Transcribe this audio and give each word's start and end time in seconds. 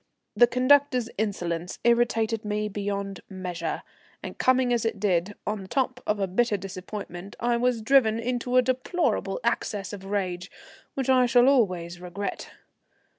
The 0.35 0.47
conductor's 0.47 1.11
insolence 1.15 1.77
irritated 1.83 2.43
me 2.43 2.67
beyond 2.67 3.19
measure, 3.29 3.83
and 4.23 4.35
coming 4.35 4.73
as 4.73 4.83
it 4.83 4.99
did 4.99 5.35
on 5.45 5.61
the 5.61 5.67
top 5.67 6.01
of 6.07 6.35
bitter 6.35 6.57
disappointment 6.57 7.35
I 7.39 7.55
was 7.57 7.83
driven 7.83 8.17
into 8.17 8.57
a 8.57 8.63
deplorable 8.63 9.39
access 9.43 9.93
of 9.93 10.03
rage, 10.03 10.49
which 10.95 11.07
I 11.07 11.27
shall 11.27 11.47
always 11.47 12.01
regret. 12.01 12.49